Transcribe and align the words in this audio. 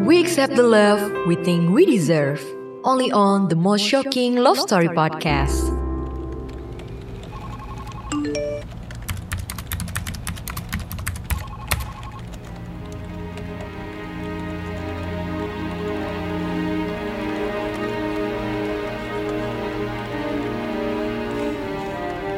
We 0.00 0.18
accept 0.18 0.56
the 0.56 0.62
love 0.62 1.12
we 1.26 1.36
think 1.36 1.74
we 1.76 1.84
deserve. 1.84 2.40
Only 2.84 3.12
on 3.12 3.48
the 3.48 3.54
most 3.54 3.84
shocking 3.84 4.36
love 4.36 4.56
story 4.56 4.88
podcast. 4.88 5.68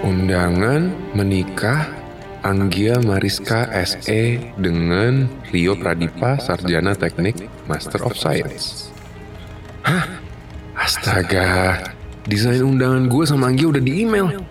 Undangan 0.02 1.14
menikah 1.14 2.01
Anggia 2.42 2.98
Mariska 2.98 3.70
SE 3.86 4.22
dengan 4.58 5.30
Rio 5.54 5.78
Pradipa 5.78 6.42
Sarjana 6.42 6.90
Teknik 6.90 7.38
Master 7.70 8.02
of 8.02 8.18
Science. 8.18 8.90
Hah? 9.86 10.18
Astaga, 10.74 11.78
desain 12.26 12.66
undangan 12.66 13.06
gue 13.06 13.24
sama 13.30 13.46
Anggia 13.46 13.70
udah 13.70 13.78
di 13.78 14.02
email. 14.02 14.42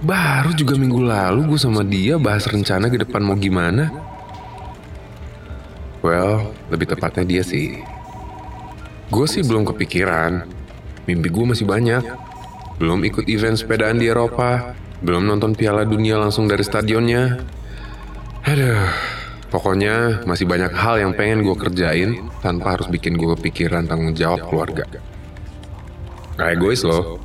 Baru 0.00 0.56
juga 0.56 0.80
minggu 0.80 1.04
lalu 1.04 1.52
gue 1.52 1.60
sama 1.60 1.84
dia 1.84 2.16
bahas 2.16 2.48
rencana 2.48 2.88
ke 2.88 2.96
depan 2.96 3.20
mau 3.20 3.36
gimana. 3.36 3.92
Well, 6.00 6.56
lebih 6.72 6.96
tepatnya 6.96 7.28
dia 7.28 7.42
sih. 7.44 7.76
Gue 9.12 9.28
sih 9.28 9.44
belum 9.44 9.68
kepikiran. 9.68 10.48
Mimpi 11.04 11.28
gue 11.28 11.44
masih 11.44 11.68
banyak. 11.68 12.08
Belum 12.80 13.04
ikut 13.04 13.28
event 13.28 13.60
sepedaan 13.60 14.00
di 14.00 14.08
Eropa, 14.08 14.72
belum 14.98 15.30
nonton 15.30 15.54
Piala 15.54 15.86
Dunia 15.86 16.18
langsung 16.18 16.50
dari 16.50 16.66
stadionnya. 16.66 17.38
Aduh, 18.48 18.88
pokoknya 19.52 20.24
masih 20.26 20.48
banyak 20.48 20.72
hal 20.74 20.98
yang 20.98 21.12
pengen 21.14 21.44
gue 21.44 21.56
kerjain 21.58 22.18
tanpa 22.40 22.78
harus 22.78 22.88
bikin 22.90 23.14
gue 23.14 23.36
kepikiran 23.38 23.86
tanggung 23.86 24.16
jawab 24.16 24.48
keluarga. 24.48 24.88
Gak 26.38 26.48
egois 26.54 26.82
loh, 26.86 27.18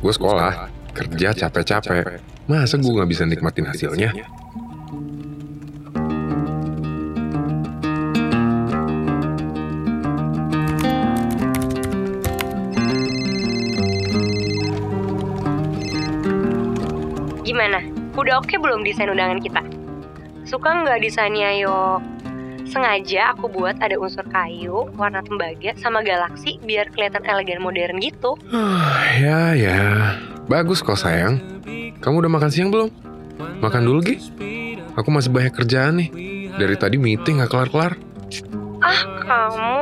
gue 0.00 0.12
sekolah, 0.12 0.72
kerja 0.96 1.36
capek-capek, 1.36 2.20
masa 2.48 2.80
gue 2.80 2.92
gak 2.92 3.10
bisa 3.10 3.22
nikmatin 3.28 3.68
hasilnya? 3.68 4.12
Gimana? 17.54 17.86
Udah 18.18 18.42
oke 18.42 18.58
belum 18.58 18.82
desain 18.82 19.06
undangan 19.06 19.38
kita? 19.38 19.62
Suka 20.42 20.74
nggak 20.74 21.06
desainnya 21.06 21.54
yo? 21.54 22.02
Sengaja 22.66 23.30
aku 23.30 23.46
buat 23.46 23.78
ada 23.78 23.94
unsur 23.94 24.26
kayu, 24.26 24.90
warna 24.98 25.22
tembaga, 25.22 25.70
sama 25.78 26.02
galaksi 26.02 26.58
biar 26.66 26.90
kelihatan 26.90 27.22
elegan 27.22 27.62
modern 27.62 28.02
gitu. 28.02 28.34
ya, 29.22 29.54
ya. 29.54 30.18
Bagus 30.50 30.82
kok 30.82 30.98
sayang. 30.98 31.38
Kamu 32.02 32.26
udah 32.26 32.32
makan 32.34 32.50
siang 32.50 32.74
belum? 32.74 32.90
Makan 33.62 33.86
dulu, 33.86 34.02
Gi. 34.02 34.18
Aku 34.98 35.14
masih 35.14 35.30
banyak 35.30 35.54
kerjaan 35.54 36.02
nih. 36.02 36.10
Dari 36.58 36.74
tadi 36.74 36.98
meeting 36.98 37.38
gak 37.38 37.54
kelar-kelar. 37.54 37.94
Ah, 38.82 39.00
kamu 39.22 39.78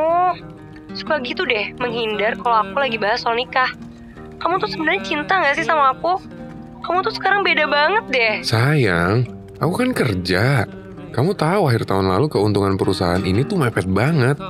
suka 0.92 1.24
gitu 1.24 1.48
deh 1.48 1.72
menghindar 1.80 2.36
kalau 2.36 2.68
aku 2.68 2.76
lagi 2.76 3.00
bahas 3.00 3.24
soal 3.24 3.40
nikah. 3.40 3.72
Kamu 4.36 4.60
tuh 4.60 4.68
sebenarnya 4.68 5.00
cinta 5.08 5.40
nggak 5.40 5.56
sih 5.56 5.64
sama 5.64 5.96
aku? 5.96 6.20
Kamu 6.82 6.98
tuh 7.06 7.14
sekarang 7.14 7.46
beda 7.46 7.64
banget 7.70 8.04
deh. 8.10 8.34
Sayang, 8.42 9.26
aku 9.62 9.72
kan 9.78 9.90
kerja. 9.94 10.66
Kamu 11.12 11.36
tahu 11.36 11.68
akhir 11.68 11.86
tahun 11.86 12.10
lalu 12.10 12.26
keuntungan 12.32 12.74
perusahaan 12.74 13.22
ini 13.22 13.46
tuh 13.46 13.60
mepet 13.60 13.86
banget. 13.86 14.40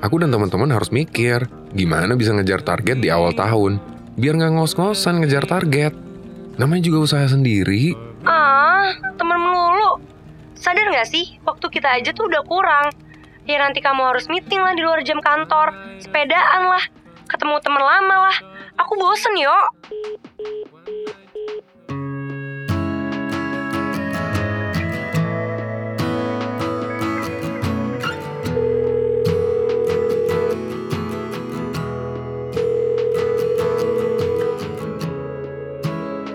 Aku 0.00 0.16
dan 0.16 0.32
teman-teman 0.32 0.70
harus 0.72 0.88
mikir 0.94 1.44
gimana 1.76 2.16
bisa 2.16 2.32
ngejar 2.32 2.64
target 2.64 3.02
di 3.02 3.12
awal 3.12 3.36
tahun. 3.36 3.76
Biar 4.16 4.36
nggak 4.36 4.52
ngos-ngosan 4.56 5.20
ngejar 5.20 5.44
target. 5.44 5.92
Namanya 6.56 6.82
juga 6.88 7.08
usaha 7.08 7.24
sendiri. 7.24 7.96
Ah, 8.24 8.92
temen 9.16 9.40
melulu. 9.40 10.00
Sadar 10.56 10.92
nggak 10.92 11.08
sih, 11.08 11.40
waktu 11.44 11.66
kita 11.72 11.88
aja 11.88 12.12
tuh 12.12 12.28
udah 12.28 12.44
kurang. 12.44 12.92
Ya 13.48 13.56
nanti 13.64 13.80
kamu 13.80 14.12
harus 14.12 14.28
meeting 14.28 14.60
lah 14.60 14.76
di 14.76 14.84
luar 14.84 15.00
jam 15.00 15.24
kantor, 15.24 15.72
sepedaan 16.04 16.68
lah, 16.68 16.84
ketemu 17.32 17.56
temen 17.64 17.80
lama 17.80 18.16
lah. 18.28 18.36
Aku 18.76 18.92
bosen 19.00 19.34
yo. 19.40 19.56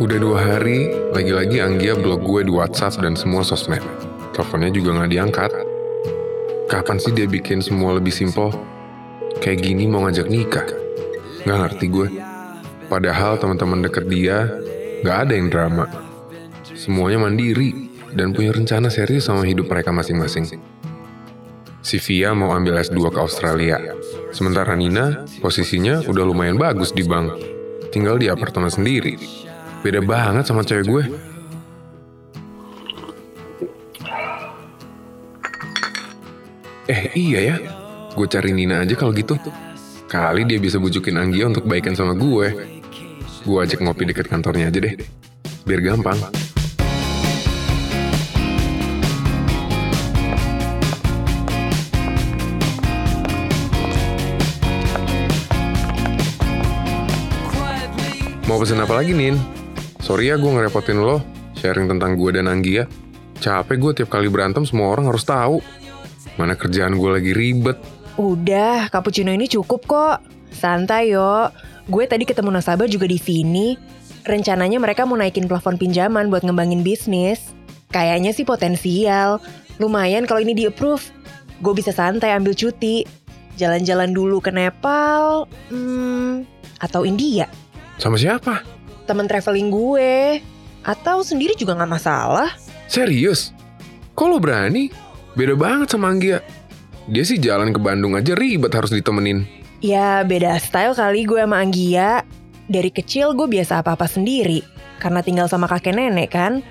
Udah 0.06 0.22
dua 0.22 0.38
hari, 0.38 0.94
lagi-lagi 1.18 1.66
Anggia 1.66 1.98
blok 1.98 2.22
gue 2.22 2.46
di 2.46 2.54
WhatsApp 2.54 3.02
dan 3.02 3.18
semua 3.18 3.42
sosmed. 3.42 3.82
Teleponnya 4.38 4.70
juga 4.70 5.02
nggak 5.02 5.10
diangkat. 5.10 5.52
Kapan 6.70 7.02
sih 7.02 7.10
dia 7.10 7.26
bikin 7.26 7.58
semua 7.58 7.98
lebih 7.98 8.14
simpel? 8.14 8.54
Kayak 9.42 9.66
gini 9.66 9.90
mau 9.90 10.06
ngajak 10.06 10.30
nikah? 10.30 10.62
Nggak 11.50 11.58
ngerti 11.58 11.86
gue. 11.90 12.08
Padahal 12.86 13.42
teman-teman 13.42 13.82
deket 13.82 14.06
dia 14.06 14.46
nggak 15.02 15.18
ada 15.26 15.34
yang 15.34 15.50
drama. 15.50 15.90
Semuanya 16.78 17.26
mandiri 17.26 17.90
dan 18.14 18.30
punya 18.30 18.54
rencana 18.54 18.94
serius 18.94 19.26
sama 19.26 19.42
hidup 19.42 19.66
mereka 19.66 19.90
masing-masing. 19.90 20.46
Si 21.82 21.98
Via 21.98 22.30
mau 22.38 22.54
ambil 22.54 22.78
S2 22.78 23.10
ke 23.10 23.18
Australia. 23.26 23.82
Sementara 24.30 24.78
Nina, 24.78 25.26
posisinya 25.42 26.06
udah 26.06 26.30
lumayan 26.30 26.62
bagus 26.62 26.94
di 26.94 27.02
bank. 27.02 27.42
Tinggal 27.90 28.22
di 28.22 28.30
apartemen 28.30 28.70
sendiri. 28.70 29.45
Beda 29.86 30.02
banget 30.02 30.50
sama 30.50 30.66
cewek 30.66 30.90
gue. 30.90 31.04
Eh 36.90 37.14
iya 37.14 37.54
ya, 37.54 37.56
gue 38.18 38.26
cari 38.26 38.50
Nina 38.50 38.82
aja 38.82 38.98
kalau 38.98 39.14
gitu. 39.14 39.38
Kali 40.10 40.42
dia 40.50 40.58
bisa 40.58 40.82
bujukin 40.82 41.22
Anggia 41.22 41.46
untuk 41.46 41.70
baikan 41.70 41.94
sama 41.94 42.18
gue. 42.18 42.66
Gue 43.46 43.58
ajak 43.62 43.86
ngopi 43.86 44.10
deket 44.10 44.26
kantornya 44.26 44.74
aja 44.74 44.82
deh. 44.82 44.98
Biar 45.70 45.86
gampang. 45.86 46.18
Mau 58.50 58.58
pesen 58.58 58.82
apa 58.82 58.98
lagi, 58.98 59.14
Nin? 59.14 59.65
Sorry 60.06 60.30
ya 60.30 60.38
gue 60.38 60.46
ngerepotin 60.46 61.02
lo, 61.02 61.18
sharing 61.58 61.90
tentang 61.90 62.14
gue 62.14 62.38
dan 62.38 62.46
Anggia. 62.46 62.86
Capek 63.42 63.82
gue 63.82 63.92
tiap 63.98 64.14
kali 64.14 64.30
berantem 64.30 64.62
semua 64.62 64.94
orang 64.94 65.10
harus 65.10 65.26
tahu. 65.26 65.66
Mana 66.38 66.54
kerjaan 66.54 66.94
gue 66.94 67.10
lagi 67.10 67.34
ribet. 67.34 67.74
Udah, 68.14 68.86
cappuccino 68.94 69.34
ini 69.34 69.50
cukup 69.50 69.82
kok. 69.90 70.22
Santai 70.54 71.10
yo. 71.10 71.50
Gue 71.90 72.06
tadi 72.06 72.22
ketemu 72.22 72.54
nasabah 72.54 72.86
juga 72.86 73.10
di 73.10 73.18
sini. 73.18 73.82
Rencananya 74.30 74.78
mereka 74.78 75.10
mau 75.10 75.18
naikin 75.18 75.50
plafon 75.50 75.82
pinjaman 75.82 76.30
buat 76.30 76.46
ngembangin 76.46 76.86
bisnis. 76.86 77.58
Kayaknya 77.90 78.30
sih 78.30 78.46
potensial. 78.46 79.42
Lumayan 79.82 80.30
kalau 80.30 80.46
ini 80.46 80.54
di 80.54 80.70
approve. 80.70 81.02
Gue 81.66 81.74
bisa 81.74 81.90
santai 81.90 82.30
ambil 82.30 82.54
cuti. 82.54 83.10
Jalan-jalan 83.58 84.14
dulu 84.14 84.38
ke 84.38 84.54
Nepal, 84.54 85.50
hmm, 85.74 86.46
atau 86.78 87.10
India. 87.10 87.50
Sama 87.98 88.22
siapa? 88.22 88.76
Temen 89.06 89.30
traveling 89.30 89.70
gue. 89.70 90.42
Atau 90.86 91.26
sendiri 91.26 91.58
juga 91.58 91.78
nggak 91.78 91.92
masalah. 91.98 92.54
Serius? 92.86 93.54
Kok 94.14 94.28
lo 94.30 94.38
berani? 94.38 94.90
Beda 95.34 95.58
banget 95.58 95.94
sama 95.94 96.14
Anggia. 96.14 96.42
Dia 97.06 97.24
sih 97.26 97.38
jalan 97.38 97.74
ke 97.74 97.80
Bandung 97.82 98.18
aja 98.18 98.34
ribet 98.34 98.74
harus 98.74 98.90
ditemenin. 98.90 99.46
Ya 99.84 100.26
beda 100.26 100.58
style 100.58 100.98
kali 100.98 101.26
gue 101.26 101.42
sama 101.42 101.62
Anggia. 101.62 102.26
Dari 102.66 102.90
kecil 102.90 103.38
gue 103.38 103.46
biasa 103.46 103.86
apa-apa 103.86 104.10
sendiri. 104.10 104.66
Karena 104.98 105.22
tinggal 105.22 105.46
sama 105.46 105.70
kakek 105.70 105.94
nenek 105.94 106.34
kan. 106.34 106.66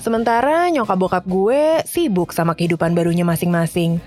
Sementara 0.00 0.70
nyokap 0.70 0.96
bokap 0.96 1.24
gue 1.28 1.82
sibuk 1.84 2.30
sama 2.30 2.54
kehidupan 2.54 2.94
barunya 2.94 3.26
masing-masing. 3.26 3.98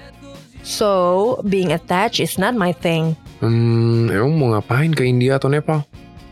So, 0.63 1.39
being 1.48 1.71
attached 1.71 2.19
is 2.19 2.36
not 2.39 2.56
my 2.56 2.75
thing. 2.75 3.16
Hmm, 3.39 4.12
emang 4.12 4.36
mau 4.36 4.48
ngapain 4.56 4.92
ke 4.92 5.07
India 5.07 5.39
atau 5.39 5.48
Nepal? 5.48 5.83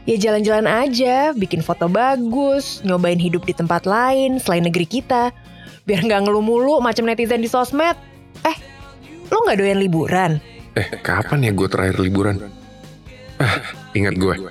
Ya 0.08 0.16
jalan-jalan 0.16 0.72
aja, 0.72 1.36
bikin 1.36 1.60
foto 1.60 1.92
bagus, 1.92 2.80
nyobain 2.88 3.20
hidup 3.20 3.44
di 3.44 3.52
tempat 3.52 3.84
lain 3.84 4.40
selain 4.40 4.64
negeri 4.64 4.88
kita. 4.88 5.36
Biar 5.84 6.00
nggak 6.00 6.24
ngeluh 6.24 6.40
mulu 6.40 6.80
macam 6.80 7.04
netizen 7.12 7.44
di 7.44 7.52
sosmed. 7.52 8.00
Eh, 8.48 8.58
lo 9.28 9.44
nggak 9.44 9.60
doyan 9.60 9.84
liburan? 9.84 10.40
Eh, 10.80 10.88
kapan 11.04 11.44
ya 11.44 11.52
gue 11.52 11.68
terakhir 11.68 12.00
liburan? 12.00 12.40
Ah, 13.36 13.60
ingat 13.92 14.16
gue. 14.16 14.48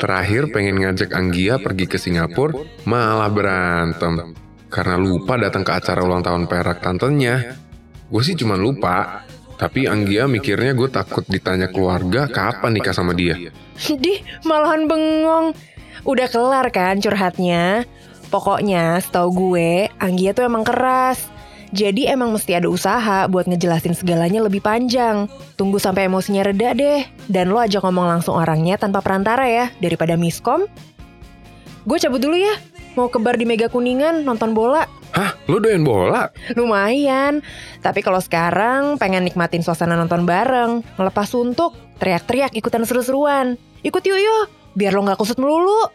Terakhir 0.00 0.56
pengen 0.56 0.80
ngajak 0.80 1.12
Anggia 1.12 1.60
pergi 1.60 1.84
ke 1.84 2.00
Singapura, 2.00 2.56
malah 2.88 3.28
berantem. 3.28 4.32
Karena 4.72 4.96
lupa 4.96 5.36
datang 5.36 5.68
ke 5.68 5.72
acara 5.84 6.00
ulang 6.00 6.24
tahun 6.24 6.48
perak 6.48 6.80
tantenya. 6.80 7.60
Gue 8.08 8.22
sih 8.24 8.40
cuma 8.40 8.56
lupa. 8.56 9.27
Tapi 9.58 9.90
Anggia 9.90 10.30
mikirnya 10.30 10.70
gue 10.70 10.86
takut 10.86 11.26
ditanya 11.26 11.66
keluarga 11.66 12.30
kapan 12.30 12.78
nikah 12.78 12.94
sama 12.94 13.10
dia. 13.10 13.34
Dih, 14.02 14.22
malahan 14.46 14.86
bengong. 14.86 15.50
Udah 16.06 16.30
kelar 16.30 16.70
kan 16.70 17.02
curhatnya? 17.02 17.82
Pokoknya 18.30 19.02
setahu 19.02 19.28
gue, 19.34 19.90
Anggia 19.98 20.30
tuh 20.30 20.46
emang 20.46 20.62
keras. 20.62 21.26
Jadi 21.68 22.08
emang 22.08 22.32
mesti 22.32 22.56
ada 22.56 22.70
usaha 22.70 23.28
buat 23.28 23.44
ngejelasin 23.44 23.92
segalanya 23.92 24.40
lebih 24.40 24.64
panjang. 24.64 25.28
Tunggu 25.60 25.76
sampai 25.76 26.08
emosinya 26.08 26.46
reda 26.46 26.72
deh. 26.72 27.04
Dan 27.28 27.52
lo 27.52 27.60
aja 27.60 27.82
ngomong 27.84 28.08
langsung 28.08 28.40
orangnya 28.40 28.80
tanpa 28.80 29.04
perantara 29.04 29.44
ya, 29.44 29.68
daripada 29.82 30.16
miskom. 30.16 30.64
Gue 31.84 31.98
cabut 32.00 32.22
dulu 32.24 32.40
ya. 32.40 32.56
Mau 32.96 33.12
ke 33.12 33.20
bar 33.20 33.36
di 33.36 33.44
Mega 33.44 33.68
Kuningan 33.68 34.24
nonton 34.24 34.56
bola. 34.56 34.88
Hah, 35.18 35.34
lu 35.50 35.58
doyan 35.58 35.82
bola? 35.82 36.30
Lumayan. 36.54 37.42
Tapi 37.82 38.06
kalau 38.06 38.22
sekarang 38.22 39.02
pengen 39.02 39.26
nikmatin 39.26 39.66
suasana 39.66 39.98
nonton 39.98 40.22
bareng, 40.22 40.86
ngelepas 40.94 41.26
suntuk, 41.26 41.74
teriak-teriak 41.98 42.54
ikutan 42.54 42.86
seru-seruan. 42.86 43.58
Ikut 43.82 43.98
yuk 44.06 44.14
yuk, 44.14 44.46
biar 44.78 44.94
lo 44.94 45.02
nggak 45.02 45.18
kusut 45.18 45.42
melulu. 45.42 45.90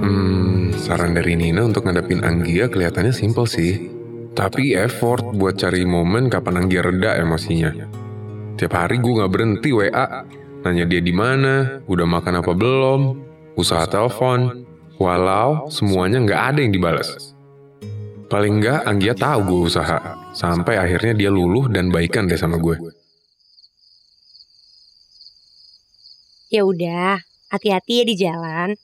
Hmm, 0.00 0.72
saran 0.80 1.12
dari 1.12 1.36
Nina 1.36 1.60
untuk 1.60 1.84
ngadepin 1.84 2.24
Anggia 2.24 2.72
kelihatannya 2.72 3.12
simple 3.12 3.44
sih. 3.44 3.92
Tapi 4.32 4.72
effort 4.80 5.28
buat 5.36 5.60
cari 5.60 5.84
momen 5.84 6.32
kapan 6.32 6.64
Anggia 6.64 6.80
reda 6.80 7.20
emosinya. 7.20 7.76
Tiap 8.56 8.72
hari 8.72 8.96
gue 8.96 9.12
nggak 9.12 9.28
berhenti 9.28 9.76
WA, 9.76 10.24
nanya 10.66 10.82
dia 10.82 10.98
di 10.98 11.14
mana, 11.14 11.78
udah 11.86 12.06
makan 12.10 12.42
apa 12.42 12.50
belum, 12.50 13.00
usaha 13.54 13.86
telepon, 13.86 14.66
walau 14.98 15.70
semuanya 15.70 16.18
nggak 16.18 16.42
ada 16.50 16.58
yang 16.58 16.74
dibalas. 16.74 17.38
Paling 18.26 18.58
nggak 18.58 18.90
Anggia 18.90 19.14
tahu 19.14 19.40
gue 19.46 19.60
usaha, 19.70 20.18
sampai 20.34 20.74
akhirnya 20.82 21.14
dia 21.14 21.30
luluh 21.30 21.70
dan 21.70 21.94
baikan 21.94 22.26
deh 22.26 22.34
sama 22.34 22.58
gue. 22.58 22.74
Ya 26.50 26.66
udah, 26.66 27.22
hati-hati 27.54 28.02
ya 28.02 28.04
di 28.06 28.14
jalan. 28.18 28.74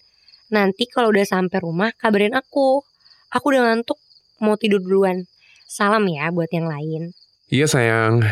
Nanti 0.55 0.87
kalau 0.87 1.11
udah 1.11 1.27
sampai 1.27 1.59
rumah 1.59 1.91
kabarin 1.99 2.39
aku. 2.39 2.87
Aku 3.35 3.45
udah 3.51 3.67
ngantuk, 3.67 3.99
mau 4.39 4.55
tidur 4.55 4.79
duluan. 4.79 5.27
Salam 5.67 6.07
ya 6.07 6.31
buat 6.31 6.53
yang 6.53 6.69
lain. 6.69 7.17
Iya 7.49 7.67
sayang, 7.67 8.23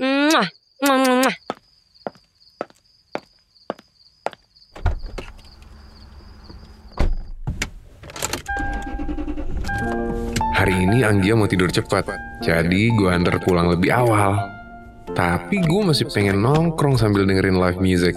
Mwah, 0.00 0.48
mwah, 0.82 0.98
mwah, 0.98 1.36
Hari 10.56 10.88
ini 10.88 11.04
Anggia 11.04 11.36
mau 11.36 11.44
tidur 11.44 11.68
cepat, 11.68 12.08
jadi 12.40 12.88
gue 12.96 13.12
antar 13.12 13.36
pulang 13.44 13.68
lebih 13.68 13.92
awal. 13.92 14.40
Tapi 15.12 15.60
gue 15.60 15.82
masih 15.84 16.08
pengen 16.08 16.40
nongkrong 16.40 16.96
sambil 16.96 17.28
dengerin 17.28 17.60
live 17.60 17.76
music. 17.76 18.16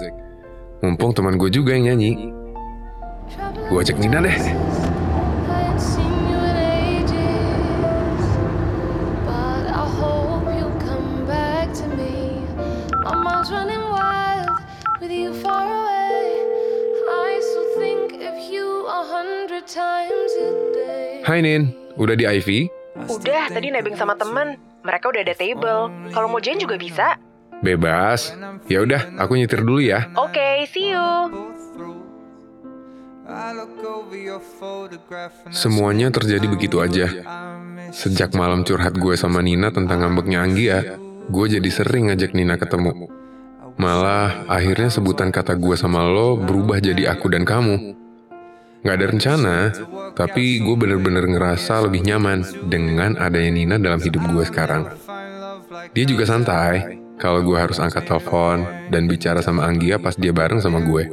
Mumpung 0.79 1.11
teman 1.11 1.35
gue 1.35 1.51
juga 1.51 1.75
yang 1.75 1.91
nyanyi. 1.91 2.31
Gue 3.67 3.83
ajak 3.83 3.99
Nina 3.99 4.23
deh. 4.23 4.39
Hai 21.27 21.43
Nin, 21.43 21.75
udah 21.99 22.15
di 22.15 22.25
Ivy? 22.25 22.59
Udah, 23.11 23.51
tadi 23.51 23.69
nebeng 23.69 23.99
sama 23.99 24.15
temen. 24.15 24.55
Mereka 24.81 25.11
udah 25.11 25.21
ada 25.21 25.35
table. 25.35 25.91
Kalau 26.15 26.27
mau 26.31 26.39
join 26.39 26.57
juga 26.57 26.79
bisa. 26.79 27.19
Bebas. 27.59 28.33
Ya 28.71 28.79
udah, 28.81 29.19
aku 29.19 29.35
nyetir 29.35 29.61
dulu 29.61 29.83
ya. 29.83 30.07
Oke, 30.15 30.63
see 30.71 30.95
you. 30.95 31.05
Semuanya 35.53 36.09
terjadi 36.09 36.47
begitu 36.49 36.81
aja. 36.81 37.07
Sejak 37.93 38.33
malam 38.33 38.65
curhat 38.65 38.97
gue 38.97 39.13
sama 39.13 39.45
Nina 39.45 39.69
tentang 39.69 40.01
ngambeknya 40.01 40.41
Anggia, 40.41 40.97
gue 41.29 41.45
jadi 41.45 41.69
sering 41.69 42.09
ngajak 42.09 42.33
Nina 42.33 42.57
ketemu. 42.57 43.09
Malah 43.79 44.49
akhirnya 44.49 44.89
sebutan 44.89 45.29
kata 45.29 45.55
gue 45.55 45.77
sama 45.77 46.03
lo 46.03 46.35
berubah 46.35 46.81
jadi 46.81 47.13
aku 47.13 47.29
dan 47.29 47.45
kamu. 47.45 47.95
Gak 48.79 48.95
ada 48.95 49.05
rencana, 49.11 49.57
tapi 50.15 50.63
gue 50.63 50.75
bener-bener 50.79 51.27
ngerasa 51.27 51.83
lebih 51.83 51.99
nyaman 51.99 52.47
dengan 52.71 53.19
adanya 53.19 53.51
Nina 53.51 53.75
dalam 53.75 53.99
hidup 53.99 54.23
gue 54.31 54.47
sekarang. 54.47 54.87
Dia 55.91 56.05
juga 56.07 56.23
santai 56.23 56.99
kalau 57.19 57.43
gue 57.43 57.59
harus 57.59 57.83
angkat 57.83 58.07
telepon 58.07 58.63
dan 58.87 59.11
bicara 59.11 59.43
sama 59.43 59.67
Anggia 59.67 59.99
pas 59.99 60.15
dia 60.15 60.31
bareng 60.31 60.63
sama 60.63 60.79
gue. 60.79 61.11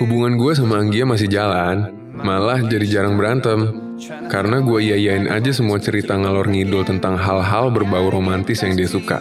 Hubungan 0.00 0.40
gue 0.40 0.52
sama 0.56 0.80
Anggia 0.80 1.04
masih 1.04 1.28
jalan, 1.28 1.92
malah 2.16 2.64
jadi 2.64 2.88
jarang 2.88 3.20
berantem. 3.20 3.92
Karena 4.32 4.64
gue 4.64 4.80
iyain 4.80 5.28
aja 5.28 5.52
semua 5.52 5.76
cerita 5.76 6.16
ngalor 6.16 6.48
ngidul 6.48 6.88
tentang 6.88 7.20
hal-hal 7.20 7.68
berbau 7.68 8.08
romantis 8.08 8.64
yang 8.64 8.72
dia 8.72 8.88
suka. 8.88 9.20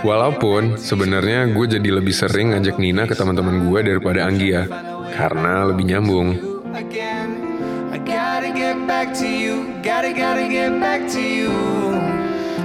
Walaupun 0.00 0.80
sebenarnya 0.80 1.52
gue 1.52 1.66
jadi 1.76 2.00
lebih 2.00 2.16
sering 2.16 2.56
ngajak 2.56 2.80
Nina 2.80 3.04
ke 3.04 3.12
teman-teman 3.12 3.68
gue 3.68 3.80
daripada 3.84 4.24
Anggia, 4.24 4.64
karena 5.14 5.68
lebih 5.68 5.84
nyambung. 5.90 6.28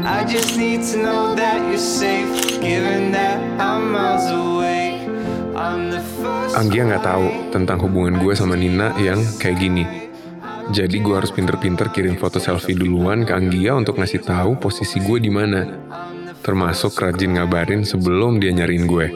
I 0.05 0.21
just 0.21 0.53
need 0.53 0.85
to 0.93 1.01
know 1.01 1.33
that 1.33 1.57
you're 1.65 1.81
safe, 1.81 2.61
given 2.61 3.09
that 3.09 3.41
I'm 3.57 3.89
miles 3.89 4.29
away. 4.29 5.01
I'm 5.57 5.89
the 5.89 5.97
first. 6.21 6.53
Anggia 6.53 6.85
nggak 6.85 7.01
tahu 7.01 7.49
tentang 7.49 7.81
hubungan 7.81 8.21
gue 8.21 8.37
sama 8.37 8.53
Nina 8.53 8.93
yang 9.01 9.17
kayak 9.41 9.57
gini. 9.57 10.05
Jadi 10.69 11.01
gue 11.01 11.13
harus 11.13 11.33
pinter-pinter 11.33 11.89
kirim 11.89 12.21
foto 12.21 12.37
selfie 12.37 12.77
duluan 12.77 13.25
ke 13.25 13.33
Anggia 13.33 13.73
untuk 13.73 13.97
ngasih 13.97 14.21
tahu 14.21 14.61
posisi 14.61 15.01
gue 15.01 15.17
di 15.17 15.33
mana. 15.33 15.65
Termasuk 16.45 16.93
rajin 17.01 17.41
ngabarin 17.41 17.81
sebelum 17.81 18.37
dia 18.37 18.53
nyariin 18.53 18.85
gue. 18.85 19.07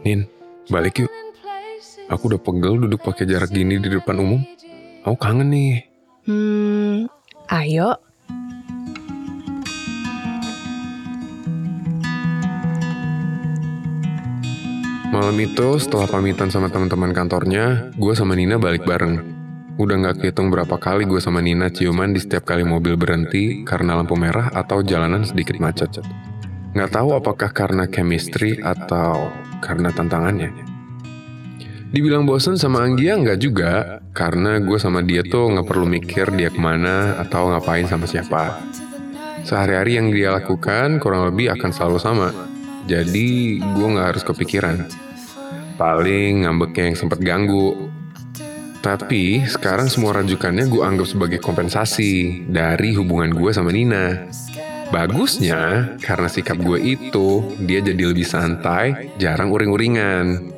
Nin, 0.00 0.24
balik 0.66 1.06
yuk. 1.06 1.12
Aku 2.06 2.30
udah 2.30 2.38
pegel 2.38 2.78
duduk 2.78 3.02
pakai 3.02 3.26
jarak 3.26 3.50
gini 3.50 3.82
di 3.82 3.90
depan 3.90 4.18
umum. 4.22 4.38
Aku 5.02 5.18
kangen 5.18 5.50
nih. 5.50 5.86
Hmm, 6.26 7.06
ayo. 7.50 7.98
Malam 15.10 15.38
itu 15.40 15.80
setelah 15.80 16.04
pamitan 16.10 16.52
sama 16.52 16.68
teman-teman 16.68 17.14
kantornya, 17.16 17.88
gue 17.96 18.12
sama 18.12 18.36
Nina 18.36 18.60
balik 18.60 18.84
bareng. 18.84 19.22
Udah 19.80 19.96
nggak 19.96 20.24
kehitung 20.24 20.52
berapa 20.52 20.76
kali 20.76 21.08
gue 21.08 21.20
sama 21.24 21.40
Nina 21.40 21.72
ciuman 21.72 22.12
di 22.12 22.20
setiap 22.20 22.44
kali 22.44 22.68
mobil 22.68 23.00
berhenti 23.00 23.64
karena 23.64 23.96
lampu 23.96 24.16
merah 24.16 24.52
atau 24.52 24.84
jalanan 24.84 25.24
sedikit 25.24 25.56
macet. 25.56 26.04
Nggak 26.76 26.90
tahu 26.92 27.16
apakah 27.16 27.48
karena 27.52 27.88
chemistry 27.88 28.60
atau 28.60 29.32
karena 29.62 29.92
tantangannya. 29.92 30.52
Dibilang 31.86 32.26
bosen 32.26 32.58
sama 32.58 32.82
Anggia 32.82 33.14
nggak 33.14 33.38
juga, 33.38 34.02
karena 34.10 34.58
gue 34.58 34.74
sama 34.76 35.06
dia 35.06 35.22
tuh 35.22 35.54
nggak 35.54 35.66
perlu 35.70 35.86
mikir 35.86 36.34
dia 36.34 36.50
ke 36.50 36.58
mana 36.58 37.16
atau 37.22 37.54
ngapain 37.54 37.86
sama 37.86 38.10
siapa. 38.10 38.58
Sehari-hari 39.46 39.94
yang 39.94 40.10
dia 40.10 40.34
lakukan 40.34 40.98
kurang 40.98 41.30
lebih 41.30 41.54
akan 41.54 41.70
selalu 41.70 41.98
sama. 42.02 42.28
Jadi 42.90 43.62
gue 43.62 43.86
nggak 43.86 44.08
harus 44.12 44.26
kepikiran. 44.26 44.82
Paling 45.78 46.42
ngambeknya 46.42 46.90
yang 46.90 46.98
sempet 46.98 47.22
ganggu. 47.22 47.88
Tapi 48.82 49.46
sekarang 49.46 49.86
semua 49.86 50.18
rajukannya 50.18 50.66
gue 50.66 50.82
anggap 50.82 51.06
sebagai 51.06 51.38
kompensasi 51.38 52.44
dari 52.50 52.98
hubungan 52.98 53.30
gue 53.30 53.50
sama 53.54 53.70
Nina. 53.70 54.26
Bagusnya, 54.86 55.92
karena 56.00 56.30
sikap 56.30 56.56
gue 56.56 56.78
itu, 56.80 57.42
dia 57.60 57.84
jadi 57.84 58.00
lebih 58.00 58.24
santai, 58.24 59.12
jarang 59.20 59.52
uring-uringan. 59.52 60.54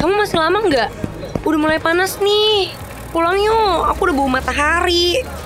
Kamu 0.00 0.12
masih 0.18 0.40
lama 0.40 0.58
nggak? 0.66 0.90
Udah 1.46 1.58
mulai 1.60 1.78
panas 1.78 2.18
nih. 2.18 2.74
Pulang 3.14 3.38
yuk, 3.38 3.86
aku 3.86 4.10
udah 4.10 4.14
bawa 4.18 4.28
matahari. 4.42 5.39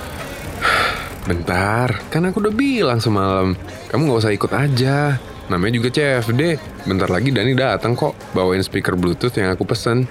Bentar, 1.24 1.88
kan 2.12 2.28
aku 2.28 2.44
udah 2.44 2.52
bilang 2.52 3.00
semalam, 3.00 3.56
kamu 3.88 4.00
nggak 4.12 4.20
usah 4.20 4.32
ikut 4.36 4.52
aja. 4.52 5.16
Namanya 5.48 5.72
juga 5.80 5.88
CFD. 5.88 6.60
Bentar 6.84 7.08
lagi 7.08 7.32
Dani 7.32 7.56
datang 7.56 7.96
kok, 7.96 8.12
bawain 8.36 8.60
speaker 8.60 8.92
Bluetooth 8.92 9.32
yang 9.36 9.48
aku 9.52 9.64
pesen. 9.64 10.04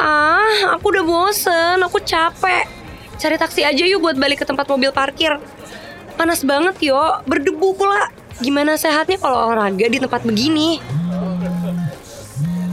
Ah, 0.00 0.72
aku 0.72 0.88
udah 0.88 1.04
bosen, 1.04 1.76
aku 1.84 2.00
capek. 2.00 2.64
Cari 3.20 3.36
taksi 3.36 3.60
aja 3.66 3.84
yuk 3.84 4.00
buat 4.00 4.16
balik 4.16 4.40
ke 4.40 4.46
tempat 4.48 4.64
mobil 4.72 4.88
parkir. 4.88 5.36
Panas 6.16 6.40
banget 6.48 6.80
yo, 6.80 6.96
berdebu 7.28 7.76
pula. 7.76 8.08
Gimana 8.40 8.80
sehatnya 8.80 9.20
kalau 9.20 9.52
olahraga 9.52 9.84
di 9.90 9.98
tempat 10.00 10.24
begini? 10.24 10.80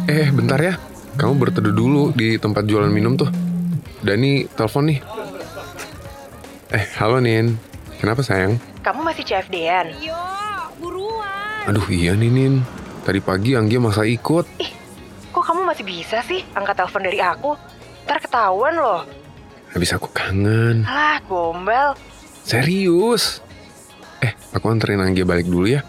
Eh, 0.07 0.31
bentar 0.31 0.61
ya. 0.61 0.79
Kamu 1.19 1.33
berteduh 1.35 1.75
dulu 1.75 2.13
di 2.15 2.39
tempat 2.39 2.63
jualan 2.63 2.87
minum 2.87 3.19
tuh. 3.19 3.27
Dani 3.99 4.45
telepon 4.53 4.95
nih. 4.95 4.99
Eh, 6.75 6.83
halo 6.99 7.23
Nin. 7.23 7.55
Kenapa 8.03 8.19
sayang? 8.19 8.59
Kamu 8.83 8.99
masih 9.07 9.23
CFD-an? 9.23 9.95
Yo, 10.03 10.11
buruan. 10.75 11.71
Aduh 11.71 11.87
iya 11.87 12.11
nih 12.19 12.27
Nin. 12.27 12.67
Tadi 13.07 13.23
pagi 13.23 13.55
Anggia 13.55 13.79
masa 13.79 14.03
ikut. 14.03 14.43
Kok 15.31 15.39
kamu 15.39 15.63
masih 15.71 15.87
bisa 15.87 16.19
sih 16.27 16.43
angkat 16.51 16.75
telepon 16.75 17.07
dari 17.07 17.23
aku? 17.23 17.55
Ntar 18.03 18.19
ketahuan 18.19 18.75
loh. 18.75 19.07
Habis 19.71 19.95
aku 19.95 20.11
kangen. 20.11 20.83
Lah, 20.83 21.23
gombal. 21.23 21.95
Serius. 22.43 23.39
Eh, 24.19 24.35
aku 24.51 24.67
anterin 24.67 24.99
Anggia 24.99 25.23
balik 25.23 25.47
dulu 25.47 25.71
ya. 25.71 25.79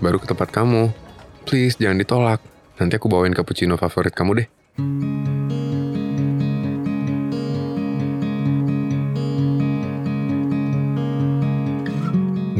Baru 0.00 0.16
ke 0.16 0.24
tempat 0.24 0.48
kamu. 0.48 0.96
Please, 1.44 1.76
jangan 1.76 2.00
ditolak. 2.00 2.40
Nanti 2.80 2.96
aku 2.96 3.12
bawain 3.12 3.36
cappuccino 3.36 3.76
favorit 3.76 4.16
kamu 4.16 4.40
deh. 4.40 4.48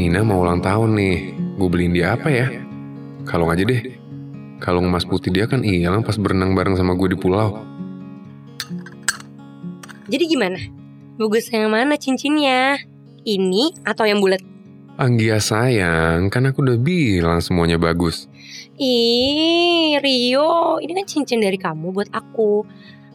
Nina 0.02 0.26
mau 0.26 0.42
ulang 0.42 0.58
tahun 0.58 0.98
nih. 0.98 1.16
Gue 1.54 1.68
beliin 1.70 1.94
dia 1.94 2.18
apa 2.18 2.26
ya? 2.26 2.50
Kalung 3.22 3.54
aja 3.54 3.62
deh. 3.62 3.94
Kalung 4.58 4.90
emas 4.90 5.06
putih 5.06 5.30
dia 5.30 5.46
kan 5.46 5.62
hilang 5.62 6.02
pas 6.02 6.18
berenang 6.18 6.58
bareng 6.58 6.74
sama 6.74 6.98
gue 6.98 7.14
di 7.14 7.18
pulau. 7.22 7.62
Jadi 10.10 10.24
gimana? 10.26 10.58
Bagus 11.22 11.46
yang 11.54 11.70
mana 11.70 11.94
cincinnya? 11.94 12.82
Ini 13.22 13.86
atau 13.86 14.02
yang 14.02 14.18
bulat? 14.18 14.42
Anggia 14.98 15.38
sayang, 15.38 16.26
kan 16.34 16.50
aku 16.50 16.66
udah 16.66 16.82
bilang 16.82 17.38
semuanya 17.38 17.78
bagus. 17.78 18.26
Ih, 18.82 20.02
Rio, 20.02 20.82
ini 20.82 20.98
kan 20.98 21.06
cincin 21.06 21.38
dari 21.38 21.62
kamu 21.62 21.94
buat 21.94 22.10
aku. 22.10 22.66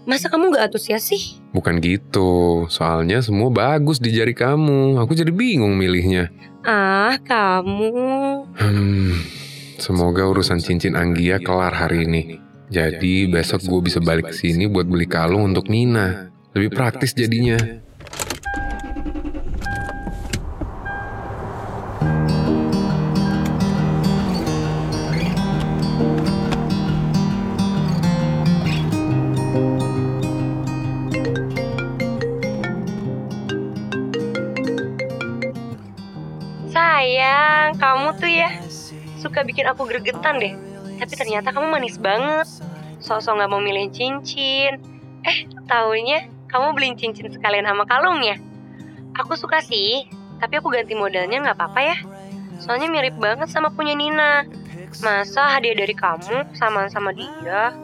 Masa 0.07 0.31
kamu 0.31 0.55
gak 0.55 0.71
antusias 0.71 1.03
sih? 1.03 1.35
Bukan 1.51 1.83
gitu, 1.83 2.63
soalnya 2.71 3.19
semua 3.19 3.51
bagus 3.51 3.99
di 3.99 4.15
jari 4.15 4.31
kamu. 4.31 5.03
Aku 5.03 5.11
jadi 5.11 5.35
bingung 5.35 5.75
milihnya. 5.75 6.31
Ah, 6.63 7.19
kamu. 7.19 7.91
Hmm, 8.55 9.19
semoga 9.75 10.23
urusan 10.31 10.63
cincin 10.63 10.95
Anggia 10.95 11.43
kelar 11.43 11.75
hari 11.75 12.07
ini. 12.07 12.39
Jadi 12.71 13.27
besok 13.27 13.67
gue 13.67 13.91
bisa 13.91 13.99
balik 13.99 14.31
ke 14.31 14.35
sini 14.35 14.71
buat 14.71 14.87
beli 14.87 15.11
kalung 15.11 15.51
untuk 15.51 15.67
Nina. 15.67 16.31
Lebih 16.55 16.71
praktis 16.71 17.11
jadinya. 17.11 17.59
Sayang, 36.97 37.77
kamu 37.77 38.09
tuh 38.17 38.25
ya 38.25 38.49
suka 39.21 39.45
bikin 39.45 39.69
aku 39.69 39.85
gregetan 39.85 40.41
deh. 40.41 40.57
Tapi 40.97 41.13
ternyata 41.13 41.53
kamu 41.53 41.69
manis 41.69 42.01
banget. 42.01 42.49
Sosok 42.97 43.37
nggak 43.37 43.53
mau 43.53 43.61
milih 43.61 43.93
cincin. 43.93 44.81
Eh, 45.21 45.45
taunya 45.69 46.25
kamu 46.49 46.73
beliin 46.73 46.97
cincin 46.97 47.29
sekalian 47.29 47.69
sama 47.69 47.85
kalungnya. 47.85 48.41
Aku 49.13 49.37
suka 49.37 49.61
sih, 49.61 50.09
tapi 50.41 50.57
aku 50.57 50.73
ganti 50.73 50.97
modelnya 50.97 51.37
nggak 51.37 51.61
apa-apa 51.61 51.81
ya. 51.85 51.97
Soalnya 52.57 52.89
mirip 52.89 53.13
banget 53.21 53.53
sama 53.53 53.69
punya 53.69 53.93
Nina. 53.93 54.49
Masa 55.05 55.53
hadiah 55.53 55.77
dari 55.77 55.93
kamu 55.93 56.57
sama 56.57 56.89
sama 56.89 57.13
dia? 57.13 57.77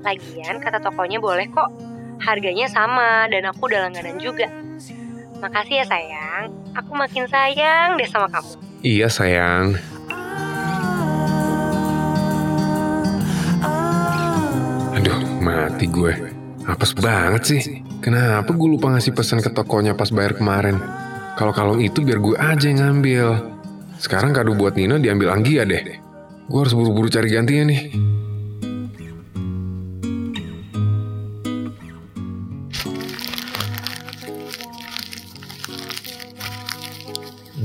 Lagian 0.00 0.56
kata 0.64 0.80
tokonya 0.80 1.20
boleh 1.20 1.52
kok. 1.52 1.68
Harganya 2.24 2.64
sama 2.72 3.28
dan 3.28 3.44
aku 3.44 3.68
udah 3.68 3.92
langganan 3.92 4.16
juga. 4.16 4.48
Makasih 5.44 5.84
ya 5.84 5.86
sayang. 5.86 6.67
Aku 6.78 6.94
makin 6.94 7.26
sayang 7.26 7.98
deh 7.98 8.06
sama 8.06 8.30
kamu. 8.30 8.54
Iya 8.86 9.10
sayang. 9.10 9.74
Aduh, 14.94 15.18
mati 15.42 15.90
gue. 15.90 16.14
Apes 16.70 16.94
banget 16.94 17.42
sih. 17.42 17.62
Kenapa 17.98 18.54
gue 18.54 18.68
lupa 18.70 18.94
ngasih 18.94 19.10
pesan 19.10 19.42
ke 19.42 19.50
tokonya 19.50 19.98
pas 19.98 20.14
bayar 20.14 20.38
kemarin? 20.38 20.78
Kalau 21.34 21.50
kalung 21.50 21.82
itu 21.82 21.98
biar 21.98 22.22
gue 22.22 22.38
aja 22.38 22.70
yang 22.70 22.78
ngambil. 22.78 23.58
Sekarang 23.98 24.30
kado 24.30 24.54
buat 24.54 24.78
Nina 24.78 25.02
diambil 25.02 25.34
Anggia 25.34 25.66
deh. 25.66 25.82
Gue 26.46 26.58
harus 26.62 26.78
buru-buru 26.78 27.10
cari 27.10 27.34
gantinya 27.34 27.74
nih. 27.74 27.90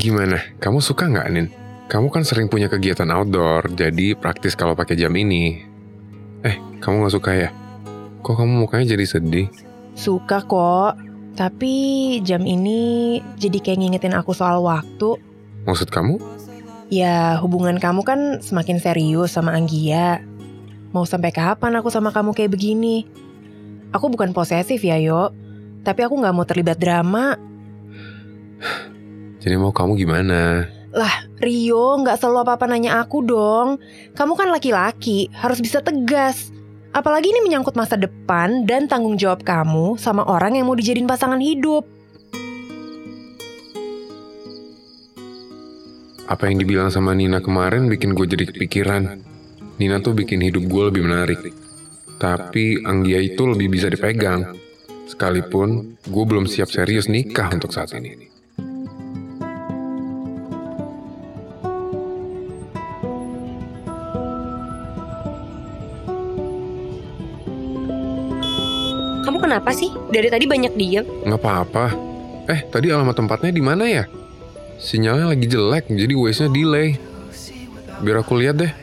Gimana? 0.04 0.36
Kamu 0.60 0.84
suka 0.84 1.08
nggak, 1.08 1.28
Nin? 1.32 1.48
Kamu 1.88 2.12
kan 2.12 2.28
sering 2.28 2.52
punya 2.52 2.68
kegiatan 2.68 3.08
outdoor, 3.08 3.72
jadi 3.72 4.20
praktis 4.20 4.52
kalau 4.52 4.76
pakai 4.76 5.00
jam 5.00 5.16
ini. 5.16 5.64
Eh, 6.44 6.60
kamu 6.84 7.08
nggak 7.08 7.16
suka 7.16 7.32
ya? 7.32 7.50
Kok 8.20 8.36
kamu 8.36 8.68
mukanya 8.68 9.00
jadi 9.00 9.08
sedih? 9.08 9.48
Suka 9.96 10.44
kok. 10.44 11.00
Tapi 11.40 11.74
jam 12.20 12.44
ini 12.44 13.24
jadi 13.40 13.64
kayak 13.64 13.80
ngingetin 13.80 14.12
aku 14.12 14.36
soal 14.36 14.60
waktu. 14.60 15.24
Maksud 15.64 15.88
kamu? 15.88 16.20
Ya 16.92 17.40
hubungan 17.40 17.80
kamu 17.80 18.04
kan 18.04 18.20
semakin 18.44 18.84
serius 18.84 19.40
sama 19.40 19.56
Anggia. 19.56 20.20
Mau 20.92 21.08
sampai 21.08 21.32
kapan 21.32 21.80
aku 21.80 21.88
sama 21.88 22.12
kamu 22.12 22.36
kayak 22.36 22.52
begini? 22.52 23.08
Aku 23.96 24.12
bukan 24.12 24.36
posesif 24.36 24.84
ya 24.84 25.00
yo. 25.00 25.32
Tapi 25.88 26.04
aku 26.04 26.20
gak 26.20 26.36
mau 26.36 26.44
terlibat 26.44 26.76
drama. 26.76 27.40
Jadi 29.44 29.60
mau 29.60 29.76
kamu 29.76 30.00
gimana? 30.00 30.72
Lah 30.96 31.28
Rio 31.44 32.00
gak 32.00 32.16
selalu 32.16 32.48
apa-apa 32.48 32.64
nanya 32.72 33.04
aku 33.04 33.20
dong. 33.20 33.76
Kamu 34.16 34.40
kan 34.40 34.48
laki-laki, 34.48 35.28
harus 35.36 35.60
bisa 35.60 35.84
tegas. 35.84 36.48
Apalagi 36.96 37.36
ini 37.36 37.44
menyangkut 37.44 37.76
masa 37.76 38.00
depan 38.00 38.64
dan 38.64 38.88
tanggung 38.88 39.20
jawab 39.20 39.44
kamu 39.44 40.00
sama 40.00 40.24
orang 40.24 40.56
yang 40.56 40.72
mau 40.72 40.80
dijadiin 40.80 41.12
pasangan 41.12 41.44
hidup. 41.44 41.84
Apa 46.24 46.48
yang 46.48 46.64
dibilang 46.64 46.88
sama 46.88 47.12
Nina 47.12 47.44
kemarin 47.44 47.92
bikin 47.92 48.16
gue 48.16 48.24
jadi 48.24 48.48
kepikiran. 48.48 49.20
Nina 49.76 50.00
tuh 50.00 50.16
bikin 50.16 50.40
hidup 50.40 50.72
gue 50.72 50.84
lebih 50.88 51.04
menarik. 51.04 51.52
Tapi 52.16 52.80
Anggia 52.88 53.20
itu 53.20 53.44
lebih 53.44 53.68
bisa 53.68 53.92
dipegang. 53.92 54.56
Sekalipun 55.12 56.00
gue 56.00 56.24
belum 56.24 56.48
siap 56.48 56.72
serius 56.72 57.12
nikah 57.12 57.52
untuk 57.52 57.76
saat 57.76 57.92
ini. 57.92 58.33
Kenapa 69.54 69.70
sih? 69.70 69.94
Dari 70.10 70.34
tadi 70.34 70.50
banyak 70.50 70.74
diem. 70.74 71.06
Nggak 71.30 71.38
apa-apa. 71.38 71.86
Eh, 72.50 72.66
tadi 72.74 72.90
alamat 72.90 73.14
tempatnya 73.14 73.54
di 73.54 73.62
mana 73.62 73.86
ya? 73.86 74.10
Sinyalnya 74.82 75.30
lagi 75.30 75.46
jelek, 75.46 75.94
jadi 75.94 76.10
Waze-nya 76.18 76.50
delay. 76.50 76.98
Biar 78.02 78.26
aku 78.26 78.34
lihat 78.42 78.58
deh. 78.58 78.74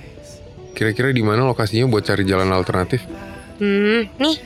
Kira-kira 0.78 1.10
di 1.10 1.26
mana 1.26 1.42
lokasinya 1.42 1.90
buat 1.90 2.06
cari 2.06 2.22
jalan 2.22 2.54
alternatif? 2.54 3.02
Hmm, 3.58 4.06
nih. 4.14 4.38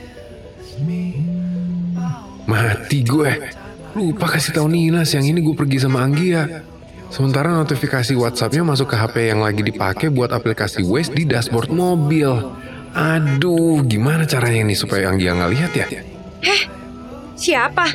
Mati 2.49 3.05
gue. 3.05 3.31
Lupa 3.93 4.25
kasih 4.33 4.57
tahu 4.57 4.65
Nina 4.65 5.05
siang 5.05 5.29
ini 5.29 5.45
gue 5.45 5.53
pergi 5.53 5.77
sama 5.77 6.01
Anggia. 6.01 6.65
Sementara 7.13 7.53
notifikasi 7.53 8.17
WhatsApp-nya 8.17 8.65
masuk 8.65 8.89
ke 8.89 8.97
HP 8.97 9.29
yang 9.29 9.45
lagi 9.45 9.61
dipakai 9.61 10.09
buat 10.09 10.33
aplikasi 10.33 10.81
Waze 10.81 11.13
di 11.13 11.29
dashboard 11.29 11.69
mobil. 11.69 12.33
Aduh, 12.97 13.85
gimana 13.85 14.25
caranya 14.25 14.65
nih 14.65 14.75
supaya 14.75 15.13
Anggia 15.13 15.37
nggak 15.37 15.53
lihat 15.53 15.73
ya? 15.77 16.14
Siapa? 17.35 17.85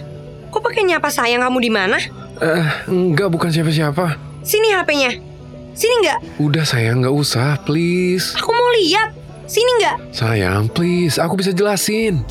Kok 0.51 0.61
pakai 0.61 0.85
nyapa 0.85 1.09
sayang 1.09 1.41
kamu 1.43 1.59
di 1.63 1.71
mana? 1.73 1.99
Eh, 2.41 2.67
enggak 2.89 3.29
bukan 3.29 3.53
siapa-siapa. 3.53 4.17
Sini 4.41 4.73
HP-nya. 4.73 5.13
Sini 5.77 5.95
nggak? 6.05 6.19
Udah 6.41 6.65
sayang, 6.65 7.01
nggak 7.05 7.15
usah, 7.15 7.57
please. 7.65 8.37
Aku 8.37 8.51
mau 8.53 8.71
lihat. 8.81 9.17
Sini 9.49 9.71
nggak? 9.81 9.97
Sayang, 10.13 10.69
please, 10.71 11.17
aku 11.17 11.41
bisa 11.41 11.51
jelasin. 11.57 12.23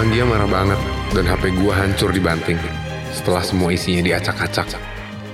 Anggia 0.00 0.24
marah 0.24 0.48
banget 0.48 0.80
dan 1.12 1.24
HP 1.28 1.54
gua 1.60 1.76
hancur 1.76 2.10
dibanting. 2.10 2.56
Setelah 3.12 3.44
semua 3.44 3.70
isinya 3.74 4.00
diacak-acak. 4.00 4.74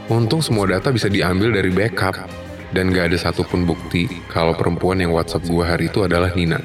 Untung 0.07 0.39
semua 0.39 0.71
data 0.71 0.95
bisa 0.95 1.11
diambil 1.11 1.51
dari 1.51 1.75
backup, 1.75 2.15
dan 2.71 2.95
gak 2.95 3.11
ada 3.11 3.19
satupun 3.19 3.67
bukti 3.67 4.07
kalau 4.31 4.55
perempuan 4.55 5.03
yang 5.03 5.11
WhatsApp 5.11 5.51
gue 5.51 5.65
hari 5.67 5.91
itu 5.91 6.07
adalah 6.07 6.31
Nina. 6.31 6.63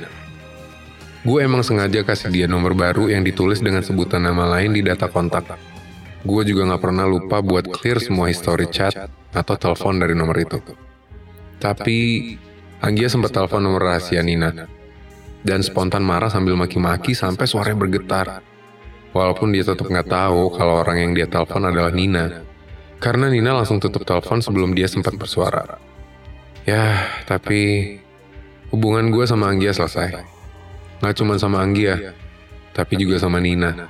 Gue 1.25 1.41
emang 1.41 1.65
sengaja 1.65 2.05
kasih 2.05 2.29
dia 2.29 2.45
nomor 2.45 2.77
baru 2.77 3.10
yang 3.10 3.25
ditulis 3.25 3.62
dengan 3.62 3.81
sebutan 3.81 4.25
nama 4.25 4.45
lain 4.45 4.77
di 4.77 4.86
data 4.86 5.10
kontak. 5.10 5.57
Gue 6.21 6.45
juga 6.45 6.69
gak 6.69 6.81
pernah 6.86 7.10
lupa 7.10 7.41
buat 7.41 7.65
clear 7.65 7.98
semua 7.98 8.29
history 8.29 8.69
chat 8.69 8.93
atau 9.33 9.55
telepon 9.57 9.98
dari 9.98 10.13
nomor 10.13 10.38
itu. 10.38 10.62
Tapi, 11.57 11.98
Anggia 12.81 13.10
sempat 13.10 13.29
telepon 13.29 13.62
nomor 13.62 13.89
rahasia 13.89 14.25
Nina. 14.25 14.53
Dan 15.41 15.65
spontan 15.65 16.05
marah 16.05 16.29
sambil 16.29 16.53
maki-maki 16.53 17.17
sampai 17.17 17.45
suaranya 17.50 17.77
bergetar. 17.86 18.41
Walaupun 19.13 19.50
dia 19.50 19.65
tetap 19.65 19.86
nggak 19.86 20.10
tahu 20.10 20.53
kalau 20.53 20.81
orang 20.81 20.98
yang 21.10 21.12
dia 21.17 21.25
telepon 21.25 21.65
adalah 21.65 21.93
Nina. 21.93 22.50
Karena 23.01 23.34
Nina 23.34 23.58
langsung 23.58 23.81
tutup 23.81 24.05
telepon 24.05 24.46
sebelum 24.46 24.77
dia 24.77 24.86
sempat 24.86 25.17
bersuara. 25.17 25.81
Ya, 26.70 27.10
tapi 27.25 27.98
hubungan 28.70 29.10
gue 29.10 29.25
sama 29.25 29.50
Anggia 29.50 29.74
selesai. 29.74 30.22
Nggak 31.01 31.15
cuma 31.17 31.41
sama 31.41 31.65
Anggia, 31.65 32.13
tapi 32.77 33.01
juga 33.01 33.17
sama 33.17 33.41
Nina. 33.41 33.89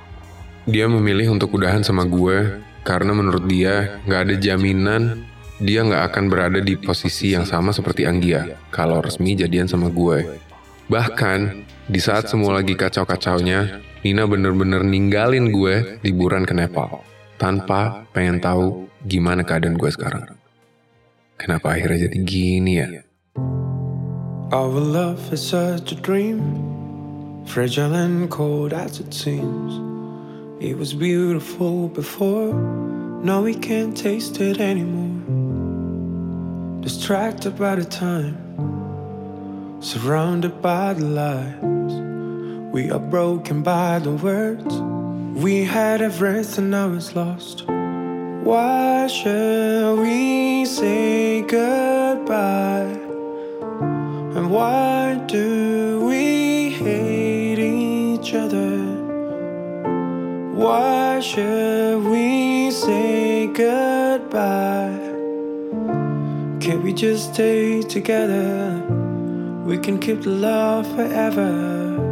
Dia 0.64 0.88
memilih 0.88 1.36
untuk 1.36 1.52
udahan 1.52 1.84
sama 1.84 2.08
gue 2.08 2.64
karena 2.88 3.12
menurut 3.12 3.44
dia 3.44 4.00
nggak 4.08 4.20
ada 4.24 4.34
jaminan 4.40 5.28
dia 5.62 5.86
nggak 5.86 6.10
akan 6.10 6.24
berada 6.26 6.58
di 6.58 6.74
posisi 6.74 7.30
yang 7.30 7.46
sama 7.46 7.70
seperti 7.70 8.02
Anggia 8.02 8.58
kalau 8.74 8.98
resmi 8.98 9.38
jadian 9.38 9.70
sama 9.70 9.86
gue. 9.94 10.42
Bahkan, 10.90 11.40
di 11.86 12.00
saat 12.02 12.26
semua 12.26 12.58
lagi 12.58 12.74
kacau-kacaunya, 12.74 13.78
Nina 14.02 14.26
bener-bener 14.26 14.82
ninggalin 14.82 15.54
gue 15.54 16.02
liburan 16.02 16.42
ke 16.42 16.50
Nepal. 16.50 17.06
Tanpa 17.38 18.02
pengen 18.10 18.42
tahu 18.42 18.90
gimana 19.02 19.42
keadaan 19.42 19.74
gue 19.74 19.90
sekarang. 19.90 20.38
Kenapa 21.38 21.74
akhirnya 21.74 22.06
jadi 22.06 22.18
gini 22.22 22.72
ya? 22.78 23.02
Our 24.52 24.78
love 24.78 25.32
is 25.32 25.40
such 25.40 25.90
a 25.90 25.98
dream, 25.98 26.38
fragile 27.48 27.96
and 27.96 28.28
cold 28.28 28.76
as 28.76 29.00
it 29.00 29.10
seems. 29.16 29.80
It 30.60 30.76
was 30.78 30.92
beautiful 30.94 31.88
before, 31.88 32.52
now 33.24 33.42
we 33.42 33.56
can't 33.56 33.96
taste 33.96 34.38
it 34.38 34.60
anymore. 34.60 35.18
Distracted 36.84 37.56
by 37.58 37.80
the 37.80 37.88
time, 37.88 38.36
surrounded 39.80 40.60
by 40.60 40.92
the 40.94 41.08
lies. 41.08 41.94
We 42.70 42.92
are 42.92 43.00
broken 43.00 43.64
by 43.64 43.98
the 43.98 44.12
words. 44.12 44.76
We 45.32 45.64
had 45.64 46.02
everything, 46.04 46.70
now 46.70 46.92
it's 46.92 47.16
lost. 47.16 47.64
Why 48.44 49.06
shall 49.06 49.96
we 49.98 50.64
say 50.64 51.42
goodbye? 51.42 52.98
And 54.34 54.50
why 54.50 55.14
do 55.26 56.04
we 56.04 56.70
hate 56.70 57.60
each 57.60 58.34
other? 58.34 58.78
Why 60.56 61.20
should 61.20 62.02
we 62.02 62.72
say 62.72 63.46
goodbye? 63.46 64.98
Can't 66.58 66.82
we 66.82 66.92
just 66.92 67.34
stay 67.34 67.80
together? 67.82 68.82
We 69.64 69.78
can 69.78 70.00
keep 70.00 70.22
the 70.22 70.30
love 70.30 70.88
forever. 70.96 72.11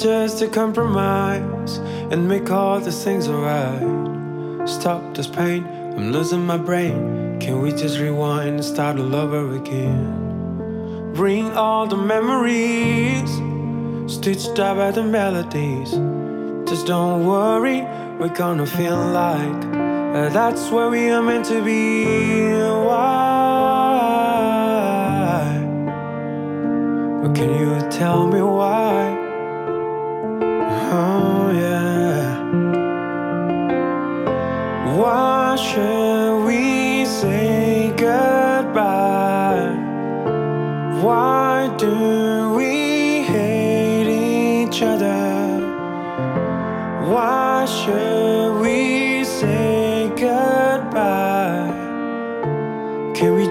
Just 0.00 0.42
a 0.42 0.46
compromise 0.46 1.78
and 2.12 2.28
make 2.28 2.50
all 2.50 2.78
the 2.78 2.92
things 2.92 3.28
alright. 3.28 4.68
Stop 4.68 5.14
this 5.14 5.26
pain, 5.26 5.64
I'm 5.96 6.12
losing 6.12 6.46
my 6.46 6.56
brain. 6.56 7.38
Can 7.40 7.60
we 7.60 7.72
just 7.72 7.98
rewind 7.98 8.50
and 8.50 8.64
start 8.64 8.98
all 8.98 9.14
over 9.14 9.56
again? 9.56 11.12
Bring 11.14 11.50
all 11.56 11.86
the 11.86 11.96
memories, 11.96 13.30
stitched 14.06 14.58
up 14.60 14.76
by 14.76 14.92
the 14.92 15.02
melodies. 15.02 15.90
Just 16.68 16.86
don't 16.86 17.26
worry, 17.26 17.82
we're 18.18 18.34
gonna 18.34 18.66
feel 18.66 18.96
like 18.96 19.64
uh, 20.14 20.28
that's 20.28 20.70
where 20.70 20.88
we 20.90 21.10
are 21.10 21.22
meant 21.22 21.46
to 21.46 21.60
be. 21.64 22.04
Why? 22.86 23.32
But 27.22 27.34
can 27.34 27.50
you 27.58 27.90
tell 27.90 28.26
me 28.28 28.40
why? 28.40 29.01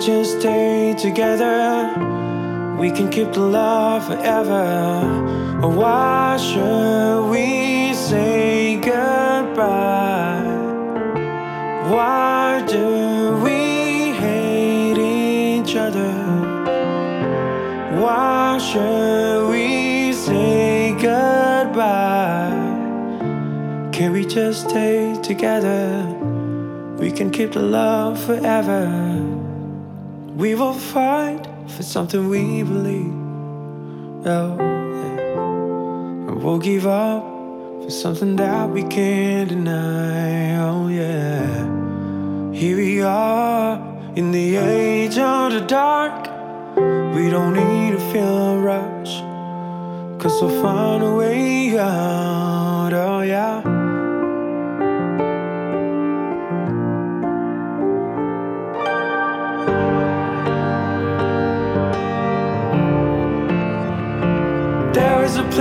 Just 0.01 0.39
stay 0.39 0.95
together? 0.97 1.93
We 2.79 2.89
can 2.89 3.09
keep 3.09 3.33
the 3.33 3.41
love 3.41 4.07
forever. 4.07 5.61
Or 5.61 5.69
why 5.69 6.37
should 6.37 7.29
we 7.29 7.93
say 7.93 8.77
goodbye? 8.77 10.41
Why 11.87 12.65
do 12.67 13.39
we 13.43 14.11
hate 14.23 14.97
each 14.97 15.75
other? 15.75 16.13
Why 18.01 18.57
should 18.57 19.49
we 19.49 20.13
say 20.13 20.93
goodbye? 20.93 22.49
Can 23.91 24.13
we 24.13 24.25
just 24.25 24.67
stay 24.67 25.15
together? 25.21 26.03
We 26.97 27.11
can 27.11 27.29
keep 27.29 27.51
the 27.51 27.61
love 27.61 28.19
forever. 28.23 29.30
We 30.35 30.55
will 30.55 30.73
fight 30.73 31.45
for 31.67 31.83
something 31.83 32.29
we 32.29 32.63
believe. 32.63 33.13
Oh, 34.25 34.55
yeah. 34.57 36.29
And 36.29 36.41
we'll 36.41 36.57
give 36.57 36.87
up 36.87 37.23
for 37.83 37.89
something 37.89 38.37
that 38.37 38.69
we 38.69 38.83
can't 38.83 39.49
deny. 39.49 40.57
Oh, 40.57 40.87
yeah. 40.87 42.53
Here 42.53 42.77
we 42.77 43.01
are 43.01 43.75
in 44.15 44.31
the 44.31 44.55
age 44.55 45.17
of 45.17 45.51
the 45.51 45.61
dark. 45.61 46.27
We 47.15 47.29
don't 47.29 47.53
need 47.53 47.91
to 47.91 48.11
feel 48.11 48.59
rush. 48.59 49.19
Cause 50.21 50.41
we'll 50.41 50.61
find 50.61 51.03
a 51.03 51.15
way 51.15 51.77
out. 51.77 52.93
Oh, 52.93 53.21
yeah. 53.21 53.80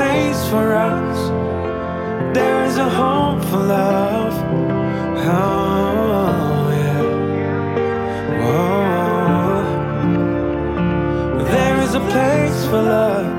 Place 0.00 0.42
for 0.48 0.66
us. 0.72 1.18
There 2.34 2.64
is 2.64 2.76
a 2.78 2.88
home 2.88 3.40
for 3.48 3.58
love. 3.58 4.34
Oh, 5.18 6.70
yeah. 6.82 7.02
Whoa. 8.42 9.64
There 11.54 11.78
is 11.86 11.92
a 12.02 12.04
place 12.14 12.58
for 12.70 12.82
love. 12.96 13.30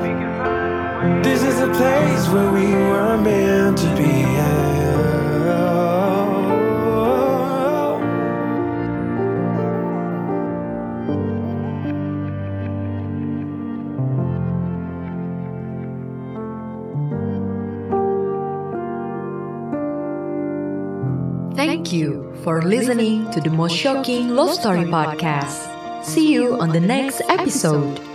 This 1.24 1.42
is 1.52 1.58
a 1.70 1.72
place 1.80 2.24
where 2.34 2.52
we 2.52 2.68
were 2.90 3.18
meant 3.18 3.78
to 3.80 3.90
be. 4.00 4.12
Oh. 4.48 4.81
For 22.44 22.62
listening 22.62 23.30
to 23.32 23.40
the 23.40 23.50
most 23.50 23.76
shocking 23.76 24.30
love 24.30 24.54
story 24.54 24.86
podcast. 24.86 26.04
See 26.04 26.34
you 26.34 26.60
on 26.60 26.70
the 26.70 26.80
next 26.80 27.22
episode. 27.30 28.11